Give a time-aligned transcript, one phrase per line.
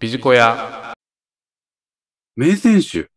[0.00, 0.94] ビジコヤ。
[2.34, 3.10] 名選手、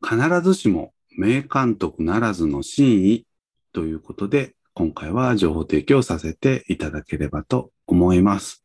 [0.00, 3.26] 必ずしも名監督ならずの真意
[3.72, 8.64] ということで、今回は情報提供させていただければと思います。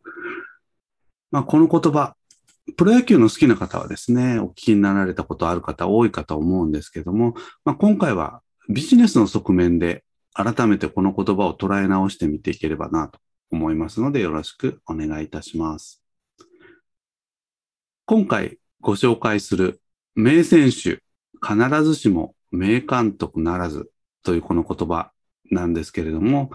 [1.31, 2.15] まあ、この言葉、
[2.78, 7.34] プロ野球の好きな方はですね、お聞きになられたことある方多いかと思うんですけども、
[7.66, 10.04] まあ、今回はビジネスの側面で
[10.36, 13.18] 改めてこの言葉を捉え直してみていければなと
[13.50, 16.02] 思いますので、よろしくお願いいたします。
[18.05, 19.80] 今回ご紹介する
[20.13, 21.02] 名選手、
[21.41, 23.89] 必ずしも名監督ならず
[24.23, 25.11] というこの言葉
[25.52, 26.52] なんですけれども、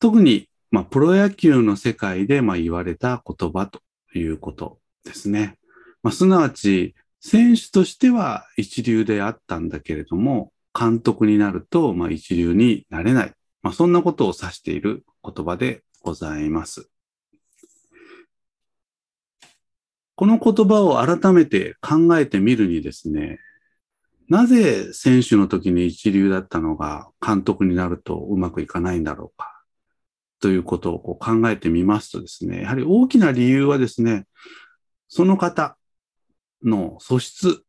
[0.00, 3.80] 特に、まあ、プロ野球の世界で、まあ、言われた言葉と
[4.14, 5.58] いうことですね。
[6.02, 13.32] まあ、すなわち、選手としては一流であったんだけれども、監督になると、まあ、一流になれない。
[13.62, 16.91] まあ、そんなことを指している言葉でございます。
[20.22, 23.40] この言葉を改めて考えてみるにですね、
[24.28, 29.64] なぜ選手の時に一流だったのが監督になるとうまくいかないんだろうか
[30.40, 34.26] ということをこう考えてみますとですね、やはり大きな理由はですね、
[35.08, 35.76] その方
[36.62, 37.64] の素質、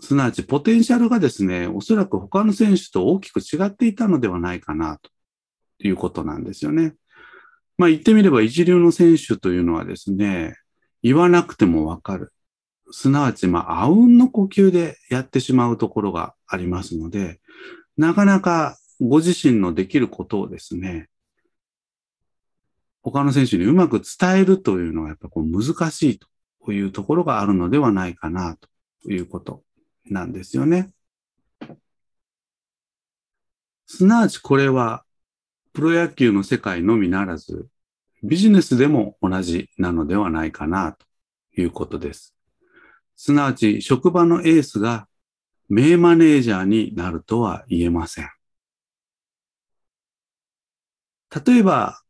[0.00, 5.10] すなわちポテンシャルがですね、おそらく他の選手と大きく違っていたのではないかなと
[5.78, 6.96] いうことなんですよね。
[7.78, 10.58] まあ言ってみれば一流の選手というのはですね、
[11.04, 12.32] 言わなくてもわかる。
[12.90, 17.40] すなわち、まあ、あうんの呼吸でやってしまうところがありますので、
[17.98, 21.10] なかなかご自身のできることをですね、
[23.02, 26.18] 他の選手にうまく伝えるというのはやっぱこう難しい
[26.64, 28.56] というところがあるのではないかな
[29.02, 29.62] ということ
[30.06, 30.90] なんですよね。
[33.86, 35.04] すなわちこれは
[35.74, 37.68] プロ野球の世界のみならず、
[38.24, 41.06] ビジネスでも同じなのではないかなと
[41.60, 42.34] いうことです。
[43.16, 45.06] すなわち職場のエースが
[45.68, 48.30] 名マネージャーになるとは言えません。
[51.46, 52.00] 例えば、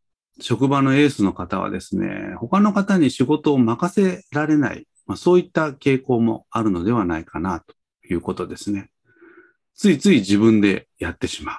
[0.41, 7.75] 職場のエースの方はですね、他の方に仕事を任せられない、まあ、そういった傾向もあるのではないかなと
[8.09, 8.91] いうことですね。
[9.75, 11.57] ついつい自分でやってしまう。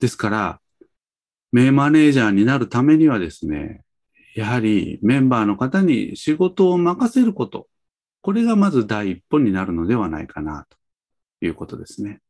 [0.00, 0.61] ですから、
[1.52, 3.82] 名マネージャーになるためにはですね、
[4.34, 7.68] やはりメンバーの方に仕事を任せること、
[8.22, 10.76] これがまず第一歩になるのではないかなと
[11.44, 12.20] いうことですね。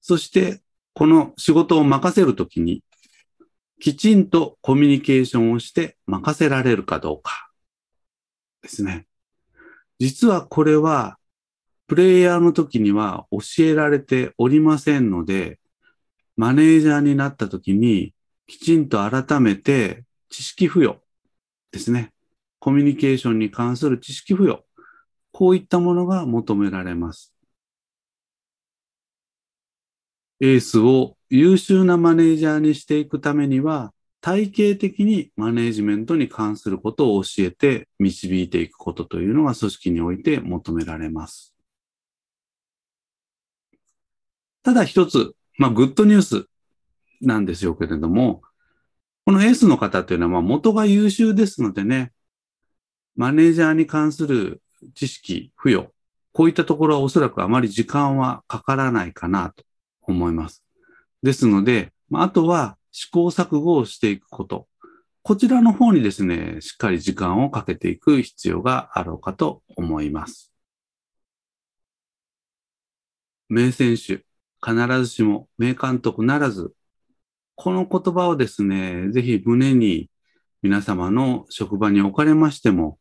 [0.00, 0.62] そして、
[0.94, 2.82] この仕事を任せるときに、
[3.80, 7.50] きちんとコミュニケーションをして任せられるかどうか
[8.62, 9.06] ですね。
[9.98, 11.18] 実はこれは、
[11.86, 15.60] プレイヤーの時には教えられておりませんので、
[16.36, 18.12] マネージャーになった時に、
[18.46, 21.00] きちんと改めて知識付与
[21.72, 22.12] ですね。
[22.58, 24.64] コミュニケーションに関する知識付与。
[25.32, 27.34] こういったものが求められます。
[30.40, 41.54] エースを優秀なマネージャーにしていくためには、体系的にマネージメントに関することを教えて導いていくことというのが組織において求められます。
[44.62, 46.46] ただ一つ、まあ、グッドニュース
[47.20, 48.42] なんですよけれども、
[49.24, 52.12] このエースの方というのは、ま、元が優秀ですのでね、
[53.16, 54.62] マネージャーに関する
[54.94, 55.90] 知識、付与、
[56.32, 59.64] こういったところはおそらくあまり時間はかからないかなと
[60.02, 60.62] 思います。
[61.22, 64.68] ですので、ま、あとは試行錯誤をしていくこと。
[65.22, 70.52] こちらの方にですね、しっかり時間をかけていく必要があろうかと思います。
[73.48, 74.24] 名選手、
[74.66, 76.74] 必ずしも名監督ならず、
[77.54, 80.10] この言葉をですね、ぜひ胸に
[80.60, 82.98] 皆様の職場におかれましても、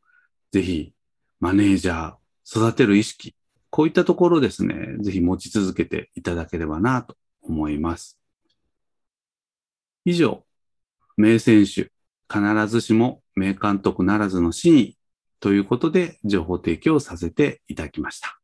[0.51, 0.93] ぜひ
[1.39, 3.35] マネージャー、育てる意識、
[3.71, 8.19] こういったところをですね、ぜひ持ち続けていただければなと思います。
[10.05, 10.45] 以上、
[11.17, 11.91] 名選手、
[12.31, 14.97] 必ずしも名監督ならずの真意
[15.39, 18.39] ということで情報提供させていただきました。